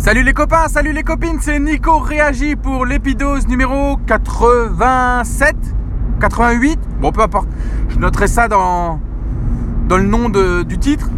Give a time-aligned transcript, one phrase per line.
[0.00, 5.54] Salut les copains, salut les copines, c'est Nico Réagi pour l'épidose numéro 87,
[6.18, 7.48] 88, bon peu importe,
[7.90, 8.98] je noterai ça dans,
[9.90, 11.10] le nom du titre.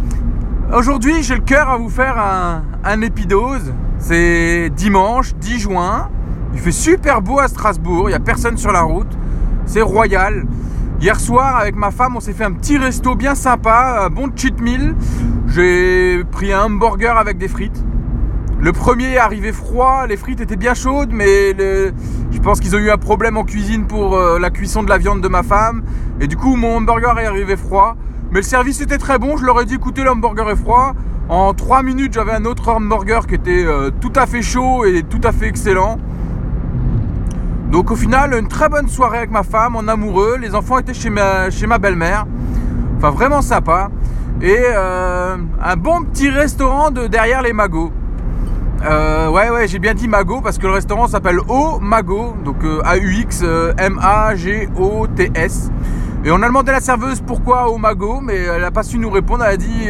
[0.73, 6.09] Aujourd'hui j'ai le cœur à vous faire un, un épidose, c'est dimanche 10 juin,
[6.53, 9.17] il fait super beau à Strasbourg, il n'y a personne sur la route,
[9.65, 10.45] c'est royal.
[10.99, 14.29] Hier soir avec ma femme on s'est fait un petit resto bien sympa, un bon
[14.35, 14.93] cheat meal,
[15.47, 17.81] j'ai pris un hamburger avec des frites
[18.63, 21.53] le premier est arrivé froid, les frites étaient bien chaudes, mais
[22.31, 24.97] je pense qu'ils ont eu un problème en cuisine pour euh, la cuisson de la
[24.97, 25.83] viande de ma femme.
[26.21, 27.97] Et du coup, mon hamburger est arrivé froid.
[28.31, 30.93] Mais le service était très bon, je leur ai dit écoutez, l'hamburger est froid.
[31.27, 35.03] En 3 minutes, j'avais un autre hamburger qui était euh, tout à fait chaud et
[35.03, 35.97] tout à fait excellent.
[37.69, 40.37] Donc au final, une très bonne soirée avec ma femme, en amoureux.
[40.39, 41.49] Les enfants étaient chez ma,
[41.79, 42.27] belle-mère.
[42.97, 43.89] Enfin, vraiment sympa.
[44.41, 47.91] Et euh, un bon petit restaurant de derrière les magots.
[48.85, 52.65] Euh, ouais, ouais, j'ai bien dit Mago parce que le restaurant s'appelle O Mago, donc
[52.65, 55.71] euh, A-U-X euh, M-A-G-O-T-S.
[56.25, 58.97] Et on a demandé à la serveuse pourquoi O Mago, mais elle n'a pas su
[58.97, 59.45] nous répondre.
[59.45, 59.89] Elle a dit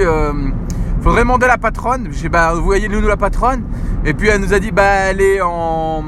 [1.01, 2.09] faudrait demander à la patronne.
[2.11, 3.63] J'ai bah, vous voyez nous, nous la patronne.
[4.05, 6.03] Et puis elle nous a dit bah elle est en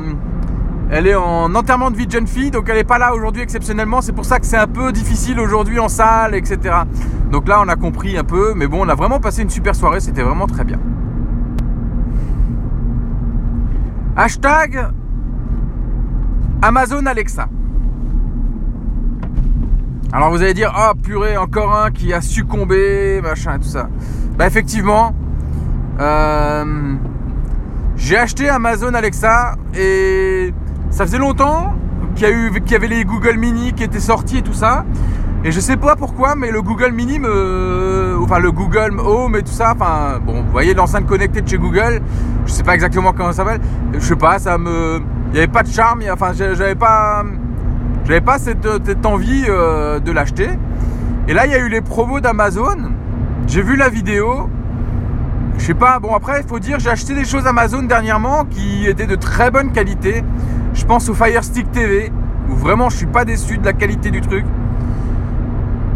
[0.91, 3.41] elle est en enterrement de vie de jeune fille, donc elle n'est pas là aujourd'hui
[3.41, 4.01] exceptionnellement.
[4.01, 6.75] C'est pour ça que c'est un peu difficile aujourd'hui en salle, etc.
[7.31, 9.75] Donc là, on a compris un peu, mais bon, on a vraiment passé une super
[9.75, 9.99] soirée.
[9.99, 10.79] C'était vraiment très bien.
[14.17, 14.91] Hashtag
[16.61, 17.49] Amazon Alexa.
[20.13, 23.89] Alors vous allez dire, oh purée, encore un qui a succombé, machin, tout ça.
[24.37, 25.13] Bah effectivement,
[25.99, 26.95] euh,
[27.97, 30.53] j'ai acheté Amazon Alexa et
[30.91, 31.73] ça faisait longtemps
[32.15, 34.85] qu'il y avait les Google Mini qui étaient sortis et tout ça.
[35.45, 37.19] Et je sais pas pourquoi, mais le Google Mini.
[37.19, 39.73] Enfin, le Google Home et tout ça.
[39.75, 42.01] Enfin, bon, vous voyez l'enceinte connectée de chez Google.
[42.47, 43.61] Je sais pas exactement comment ça s'appelle.
[43.93, 44.99] Je sais pas, ça me.
[45.27, 46.01] Il n'y avait pas de charme.
[46.11, 47.23] Enfin, j'avais pas.
[48.05, 48.65] J'avais pas cette,
[49.05, 50.49] envie euh, de l'acheter.
[51.27, 52.77] Et là, il y a eu les promos d'Amazon.
[53.45, 54.49] J'ai vu la vidéo.
[55.59, 58.85] Je sais pas, bon après il faut dire j'ai acheté des choses Amazon dernièrement qui
[58.87, 60.21] étaient de très bonne qualité.
[60.73, 62.11] Je pense au Fire Stick TV
[62.49, 64.43] où vraiment je suis pas déçu de la qualité du truc.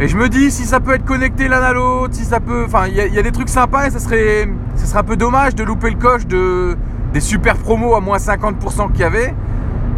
[0.02, 2.64] Et je me dis, si ça peut être connecté l'un à l'autre, si ça peut.
[2.66, 5.56] Enfin, il y, a des trucs sympas et ça serait, ça serait un peu dommage
[5.56, 6.78] de louper le coche de,
[7.14, 9.34] des super promos à moins 50% qu'il y avait.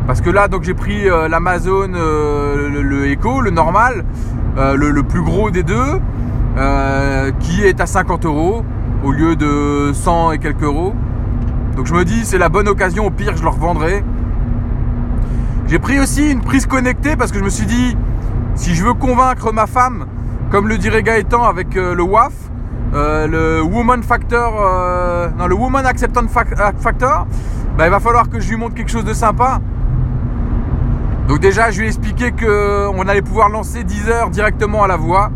[0.07, 4.03] Parce que là, donc j'ai pris euh, l'Amazon, euh, le, Echo, le normal,
[4.57, 5.99] euh, le, plus gros des deux,
[7.39, 8.65] qui est à 50 euros
[9.03, 10.95] au lieu de 100 et quelques euros.
[11.75, 14.03] Donc je me dis, c'est la bonne occasion, au pire, je le revendrai.
[15.67, 17.95] J'ai pris aussi une prise connectée parce que je me suis dit,
[18.55, 20.05] si je veux convaincre ma femme,
[20.51, 22.33] comme le dirait Gaëtan avec euh, le WAF,
[22.93, 27.27] euh, le Woman Factor, euh, non, le Woman Acceptance Factor,
[27.77, 29.61] bah, il va falloir que je lui montre quelque chose de sympa.
[31.27, 34.97] Donc déjà, je lui ai expliqué qu'on allait pouvoir lancer 10 heures directement à la
[34.97, 35.31] voix.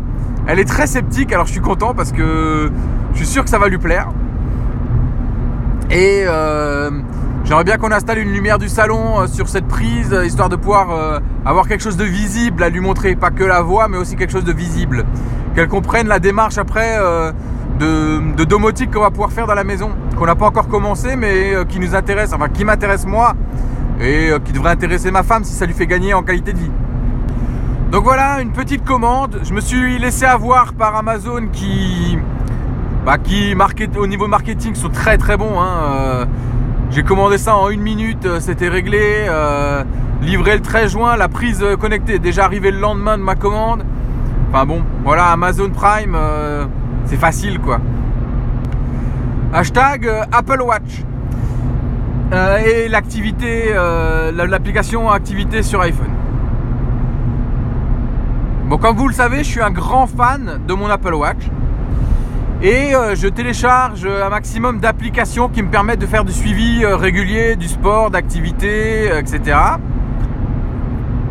[0.46, 2.70] Elle est très sceptique, alors je suis content parce que
[3.12, 4.08] je suis sûr que ça va lui plaire.
[5.90, 6.24] Et
[7.46, 10.56] J'aimerais bien qu'on installe une lumière du salon euh, sur cette prise, euh, histoire de
[10.56, 13.96] pouvoir euh, avoir quelque chose de visible à lui montrer, pas que la voix, mais
[13.98, 15.04] aussi quelque chose de visible.
[15.54, 16.98] Qu'elle comprenne la démarche après
[17.78, 21.54] de, domotique qu'on va pouvoir faire dans la maison, qu'on n'a pas encore commencé, mais
[21.68, 23.34] qui nous intéresse, enfin qui m'intéresse moi,
[24.00, 26.70] et qui devrait intéresser ma femme si ça lui fait gagner en qualité de vie.
[27.90, 29.40] Donc voilà, une petite commande.
[29.44, 32.18] Je me suis laissé avoir par Amazon qui,
[33.06, 33.54] bah, qui
[33.96, 35.58] au niveau marketing sont très très bons.
[35.58, 36.26] Hein,
[36.90, 39.26] j'ai commandé ça en une minute, euh, c'était réglé.
[39.28, 39.82] Euh,
[40.22, 43.84] livré le 13 juin, la prise euh, connectée déjà arrivé le lendemain de ma commande.
[44.50, 46.16] Enfin bon, voilà, Amazon Prime,
[47.06, 47.80] c'est facile quoi.
[49.52, 51.02] Hashtag Apple Watch.
[52.64, 56.12] et l'application activité sur iPhone.
[58.68, 61.50] Bon, comme vous le savez, je suis un grand fan de mon Apple Watch.
[62.62, 66.96] Et euh, je télécharge un maximum d'applications qui me permettent de faire du suivi euh,
[66.96, 69.58] régulier, du sport, d'activité, euh, etc.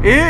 [0.03, 0.21] Et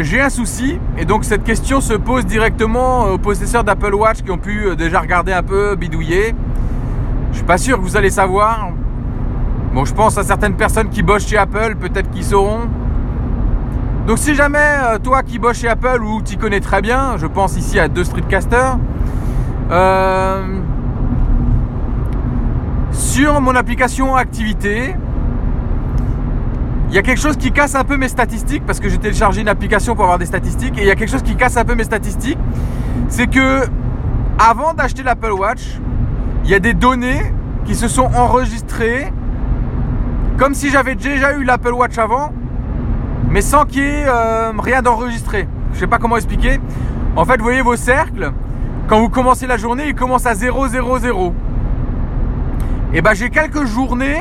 [0.00, 4.30] j'ai un souci, et donc cette question se pose directement aux possesseurs d'Apple Watch qui
[4.30, 6.34] ont pu déjà regarder un peu, bidouiller.
[7.32, 8.70] Je suis pas sûr que vous allez savoir.
[9.74, 12.60] Bon, je pense à certaines personnes qui bossent chez Apple, peut-être qu'ils sauront.
[14.06, 17.58] Donc si jamais toi qui bosses chez Apple ou tu connais très bien, je pense
[17.58, 18.78] ici à deux streetcasters,
[19.72, 20.60] euh,
[22.92, 24.94] sur mon application activité,
[26.90, 29.40] il y a quelque chose qui casse un peu mes statistiques parce que j'ai téléchargé
[29.40, 31.64] une application pour avoir des statistiques et il y a quelque chose qui casse un
[31.64, 32.38] peu mes statistiques.
[33.08, 33.62] C'est que
[34.38, 35.80] avant d'acheter l'Apple Watch,
[36.44, 37.32] il y a des données
[37.64, 39.10] qui se sont enregistrés
[40.36, 42.32] comme si j'avais déjà eu l'Apple Watch avant,
[43.30, 45.48] mais sans qu'il y ait euh, rien d'enregistré.
[45.72, 46.60] Je sais pas comment expliquer.
[47.16, 48.32] En fait, vous voyez vos cercles,
[48.92, 51.34] quand vous commencez la journée, ils commencent à 0, 0, 0.
[52.92, 54.20] Et ben j'ai quelques journées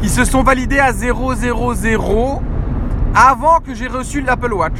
[0.00, 2.40] qui se sont validées à 0, 0, 0
[3.16, 4.78] avant que j'ai reçu l'Apple Watch.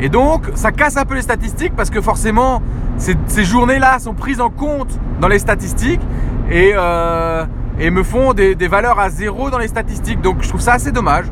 [0.00, 2.60] Et donc, ça casse un peu les statistiques parce que forcément,
[2.98, 6.02] ces, journées-là sont prises en compte dans les statistiques
[6.50, 7.46] et, euh,
[7.78, 10.20] me font des, valeurs à zéro dans les statistiques.
[10.20, 11.24] Donc, je trouve ça assez dommage.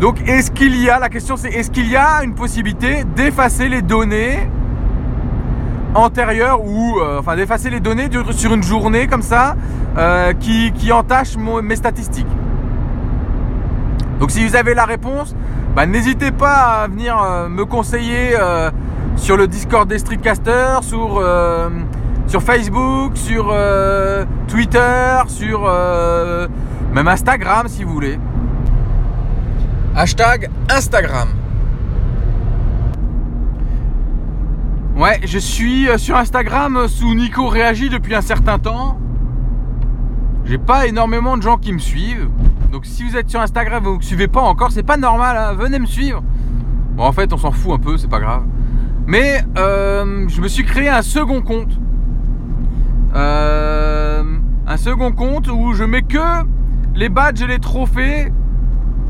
[0.00, 3.68] Donc, est-ce qu'il y a, la question c'est, est-ce qu'il y a une possibilité d'effacer
[3.68, 4.50] les données
[5.94, 9.56] antérieures ou, euh, enfin, d'effacer les données sur une journée comme ça
[9.96, 12.26] euh, qui, qui entachent mes statistiques
[14.20, 15.34] Donc, si vous avez la réponse,
[15.74, 18.36] bah, n'hésitez pas à venir euh, me conseiller
[19.16, 21.22] sur le Discord des Streetcasters, sur,
[22.26, 23.54] sur Facebook, sur
[24.48, 25.70] Twitter, sur
[26.92, 28.18] même Instagram si vous voulez.
[29.94, 31.43] Hashtag Instagram.
[34.96, 38.96] Ouais, je suis sur Instagram sous Nico Réagit depuis un certain temps.
[40.44, 42.28] J'ai pas énormément de gens qui me suivent.
[42.70, 45.36] Donc si vous êtes sur Instagram et vous ne suivez pas encore, c'est pas normal,
[45.36, 45.54] hein.
[45.54, 46.22] venez me suivre.
[46.96, 48.44] Bon en fait on s'en fout un peu, c'est pas grave.
[49.08, 51.72] Mais euh, je me suis créé un second compte.
[53.16, 54.22] Euh,
[54.64, 56.44] un second compte où je mets que
[56.94, 58.32] les badges et les trophées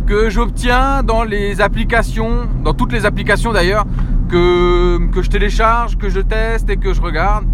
[0.07, 3.85] que j'obtiens dans les applications, dans toutes les applications d'ailleurs,
[4.29, 7.45] que, je télécharge, que je teste et que je regarde.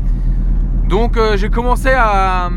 [0.89, 2.51] Donc euh, j'ai commencé à,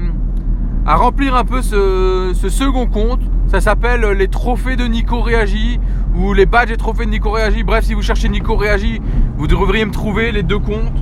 [0.85, 3.21] à remplir un peu ce, second compte.
[3.47, 5.79] Ça s'appelle les trophées de Nico Réagi
[6.15, 7.63] ou les badges et trophées de Nico Réagi.
[7.63, 9.01] Bref, si vous cherchez Nico Réagi,
[9.37, 11.01] vous devriez me trouver les deux comptes.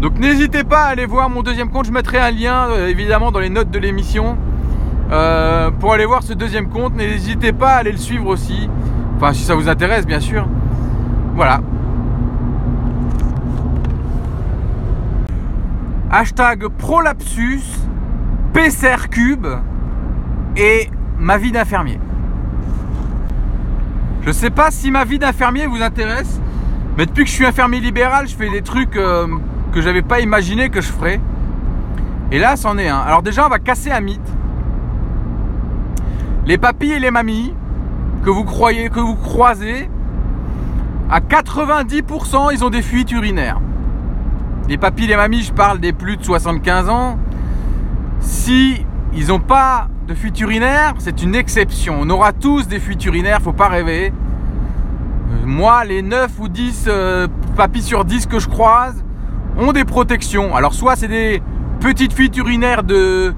[0.00, 1.86] Donc n'hésitez pas à aller voir mon deuxième compte.
[1.86, 4.36] Je mettrai un lien euh, évidemment dans les notes de l'émission
[5.12, 6.96] euh, pour aller voir ce deuxième compte.
[6.96, 8.68] N'hésitez pas à aller le suivre aussi.
[9.16, 10.48] Enfin, si ça vous intéresse, bien sûr.
[11.34, 11.60] Voilà.
[16.10, 17.62] Hashtag prolapsus
[18.52, 19.46] PCR Cube
[20.56, 21.98] et ma vie d'infirmier.
[24.26, 26.38] Je sais pas si ma vie d'infirmier vous intéresse,
[26.98, 29.26] mais depuis que je suis infirmier libéral, je fais des trucs euh,
[29.72, 31.18] que j'avais pas imaginé que je ferais.
[32.30, 32.98] Et là, c'en est un.
[32.98, 34.20] Alors déjà, on va casser un mythe.
[36.46, 37.54] Les papis et les mamies
[38.22, 39.88] que vous croyez, que vous croisez,
[41.12, 43.60] à 90%, ils ont des fuites urinaires.
[44.66, 47.18] Les papis et les mamies, je parle des plus de 75 ans.
[48.20, 51.98] Si ils n'ont pas de fuite urinaire, c'est une exception.
[52.00, 54.10] On aura tous des fuites urinaires, faut pas rêver.
[54.10, 59.04] Euh, moi, les 9 ou 10 euh, papis sur 10 que je croise
[59.58, 60.56] ont des protections.
[60.56, 61.42] Alors soit c'est des
[61.80, 63.34] petites fuites urinaires de,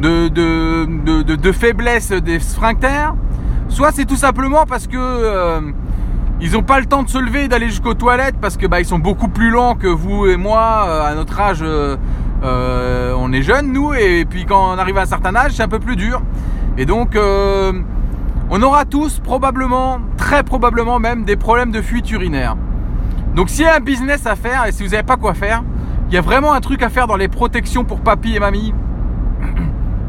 [0.00, 3.14] de, faiblesse des sphincters,
[3.68, 5.60] soit c'est tout simplement parce que euh,
[6.40, 8.80] ils n'ont pas le temps de se lever et d'aller jusqu'aux toilettes parce que bah,
[8.80, 11.64] ils sont beaucoup plus lents que vous et moi à notre âge
[12.42, 15.62] euh, on est jeunes nous et puis quand on arrive à un certain âge c'est
[15.62, 16.22] un peu plus dur.
[16.76, 17.72] Et donc euh,
[18.50, 22.56] on aura tous probablement, très probablement même des problèmes de fuite urinaire.
[23.34, 25.62] Donc s'il y a un business à faire et si vous n'avez pas quoi faire,
[26.08, 28.74] il y a vraiment un truc à faire dans les protections pour papy et mamie.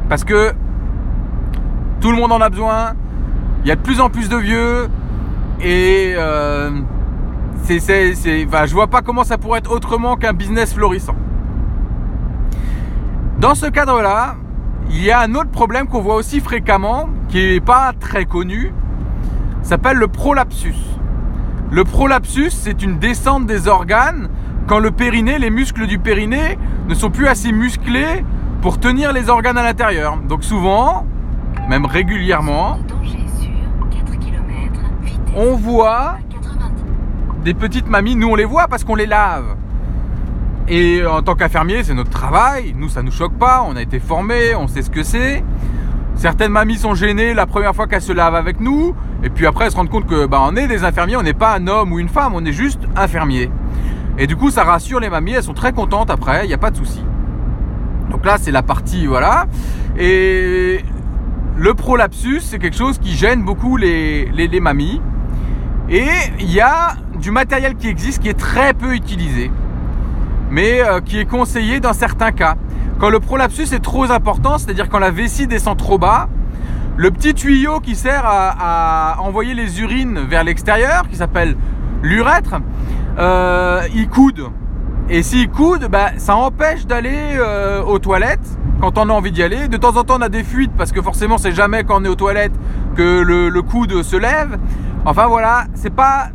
[0.09, 0.53] Parce que
[1.99, 2.93] tout le monde en a besoin,
[3.63, 4.87] il y a de plus en plus de vieux
[5.61, 6.71] et euh,
[7.63, 7.79] c'est,
[8.13, 11.15] je vois pas comment ça pourrait être autrement qu'un business florissant.
[13.39, 14.35] Dans ce cadre-là,
[14.89, 18.73] il y a un autre problème qu'on voit aussi fréquemment, qui n'est pas très connu,
[19.61, 20.75] s'appelle le prolapsus.
[21.69, 24.29] Le prolapsus, c'est une descente des organes
[24.67, 28.23] quand le périnée, les muscles du périnée ne sont plus assez musclés
[28.61, 30.17] pour tenir les organes à l'intérieur.
[30.17, 31.05] Donc souvent,
[31.69, 32.79] même régulièrement,
[35.37, 36.17] on voit
[37.43, 39.55] des petites mamies, nous on les voit parce qu'on les lave.
[40.67, 42.73] Et en tant qu'infirmier, c'est notre travail.
[42.75, 43.63] Nous, ça nous choque pas.
[43.65, 45.41] On a été formés, on sait ce que c'est.
[46.15, 48.93] Certaines mamies sont gênées la première fois qu'elles se lavent avec nous.
[49.23, 51.33] Et puis après, elles se rendent compte que bah, on est des infirmiers, on n'est
[51.33, 53.49] pas un homme ou une femme, on est juste infirmier.
[54.17, 56.57] Et du coup, ça rassure les mamies, elles sont très contentes après, il n'y a
[56.57, 57.03] pas de souci.
[58.09, 59.45] Donc là, c'est la partie, voilà.
[59.97, 60.83] Et
[61.55, 65.01] le prolapsus, c'est quelque chose qui gêne beaucoup les, les, les mamies.
[65.89, 66.07] Et
[66.39, 69.51] il y a du matériel qui existe qui est très peu utilisé
[70.49, 72.55] mais euh, qui est conseillé dans certains cas.
[72.99, 76.29] Quand le prolapsus est trop important, c'est-à-dire quand la vessie descend trop bas,
[76.95, 81.55] le petit tuyau qui sert à, envoyer les urines vers l'extérieur, qui s'appelle
[82.01, 82.55] l'urètre,
[83.19, 84.49] euh, il coude.
[85.09, 89.43] Et s'il coude, bah, ça empêche d'aller euh, aux toilettes quand on a envie d'y
[89.43, 89.67] aller.
[89.67, 92.05] De temps en temps, on a des fuites parce que forcément, c'est jamais quand on
[92.05, 92.53] est aux toilettes
[92.95, 94.57] que le, coude se lève.
[95.05, 96.29] Enfin voilà, c'est pas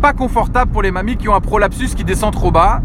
[0.00, 2.80] pas confortable pour les mamies qui ont un prolapsus qui descend trop bas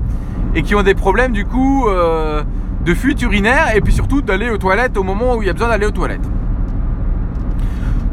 [0.53, 2.43] et qui ont des problèmes du coup euh,
[2.83, 5.53] de fuite urinaire et puis surtout d'aller aux toilettes au moment où il y a
[5.53, 6.29] besoin d'aller aux toilettes.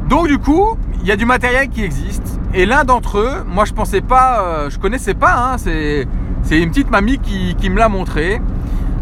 [0.08, 3.64] Donc du coup, il y a du matériel qui existe et l'un d'entre eux, moi
[3.64, 6.06] je pensais pas, euh, je connaissais pas, hein, c'est
[6.50, 8.40] une petite mamie qui, me l'a montré.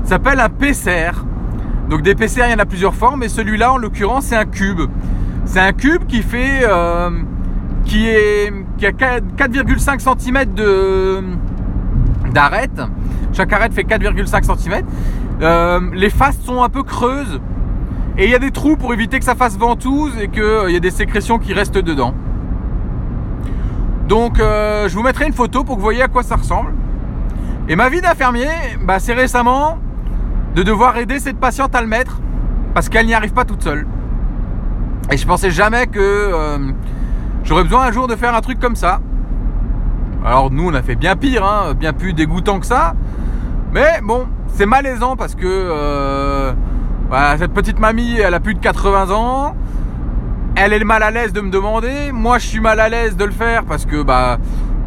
[0.04, 1.12] S'appelle un PCR.
[1.88, 4.44] Donc des PCR, il y en a plusieurs formes, mais celui-là, en l'occurrence, c'est un
[4.44, 4.80] cube.
[5.44, 7.10] C'est un cube qui fait, euh,
[7.84, 11.22] qui est, qui a 4,5 cm de
[12.32, 12.80] d'arête.
[13.32, 14.84] Chaque arête fait 4,5 cm.
[15.42, 17.40] Euh, les faces sont un peu creuses
[18.16, 20.70] et il y a des trous pour éviter que ça fasse ventouse et qu'il euh,
[20.70, 22.14] y ait des sécrétions qui restent dedans.
[24.08, 26.74] Donc je vous mettrai une photo pour que vous voyez à quoi ça ressemble.
[27.68, 28.48] Et ma vie d'infirmier,
[28.82, 29.78] bah, c'est récemment
[30.54, 32.20] de devoir aider cette patiente à le mettre
[32.74, 33.86] parce qu'elle n'y arrive pas toute seule.
[35.10, 36.58] Et je pensais jamais que euh,
[37.44, 39.00] j'aurais besoin un jour de faire un truc comme ça.
[40.24, 42.94] Alors nous, on a fait bien pire, hein, bien plus dégoûtant que ça.
[43.72, 46.52] Mais bon, c'est malaisant parce que euh,
[47.10, 49.54] bah, cette petite mamie, elle a plus de 80 ans.
[50.56, 52.12] Elle est mal à l'aise de me demander.
[52.12, 54.38] Moi, je suis mal à l'aise de le faire parce que bah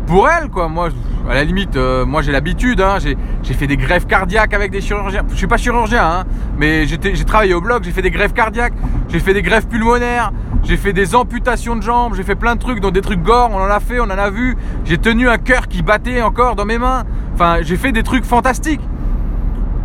[0.07, 0.69] pour elle, quoi.
[0.69, 0.89] Moi,
[1.29, 2.81] à la limite, euh, moi j'ai l'habitude.
[2.81, 2.97] Hein.
[2.99, 5.23] j'ai fait des greffes cardiaques avec des chirurgiens.
[5.29, 6.23] Je suis pas chirurgien, hein,
[6.57, 7.83] mais j'ai travaillé au bloc.
[7.83, 8.73] J'ai fait des greffes cardiaques,
[9.09, 10.31] j'ai fait des greffes pulmonaires,
[10.67, 13.51] j'ai fait des amputations de jambes, j'ai fait plein de trucs, dont des trucs gore.
[13.53, 14.57] On en a fait, on en a vu.
[14.83, 17.05] J'ai tenu un cœur qui battait encore dans mes mains.
[17.33, 18.81] Enfin, j'ai fait des trucs fantastiques.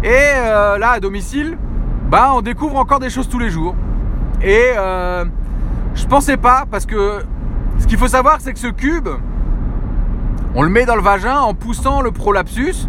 [0.03, 1.57] Et euh, là, à domicile,
[2.11, 3.77] bah, on découvre encore des choses tous les jours.
[4.43, 5.25] Et euh,
[5.95, 7.23] je pensais pas parce que
[7.79, 9.09] ce qu'il faut savoir, c'est que ce cube
[10.55, 12.87] on le met dans le vagin en poussant le prolapsus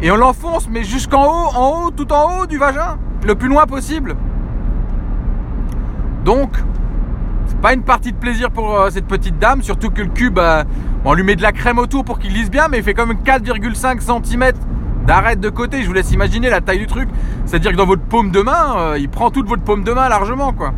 [0.00, 2.96] et on l'enfonce, mais jusqu'en haut, en haut, tout en haut du vagin,
[3.26, 4.16] le plus loin possible.
[6.24, 6.50] Donc,
[7.60, 10.64] pas une partie de plaisir pour euh, cette petite dame, surtout que le cube, euh,
[11.04, 13.06] on lui met de la crème autour pour qu'il lise bien, mais il fait quand
[13.06, 14.52] même 4,5 cm
[15.06, 15.82] d'arête de côté.
[15.82, 17.08] Je vous laisse imaginer la taille du truc.
[17.46, 20.08] C'est-à-dire que dans votre paume de main, euh, il prend toute votre paume de main
[20.08, 20.72] largement, quoi.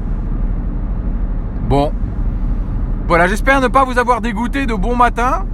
[1.69, 1.93] Bon.
[3.09, 5.45] Voilà, j'espère ne pas vous avoir dégoûté de bon matin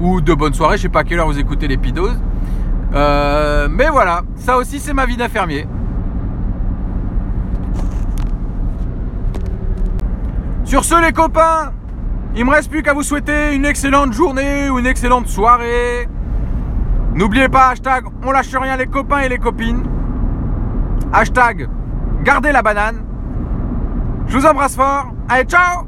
[0.00, 0.78] ou de bonne soirée.
[0.78, 2.18] Je sais pas à quelle heure vous écoutez l'épidose.
[2.94, 5.66] Euh, mais voilà, ça aussi c'est ma vie d'infirmier.
[10.66, 11.72] Sur ce les copains,
[12.34, 16.08] il me reste plus qu'à vous souhaiter une excellente journée ou une excellente soirée.
[17.14, 19.84] N'oubliez pas, hashtag on lâche rien les copains et les copines.
[21.12, 21.68] Hashtag
[22.24, 23.04] gardez la banane.
[24.26, 25.12] Je vous embrasse fort.
[25.28, 25.86] Allez, ciao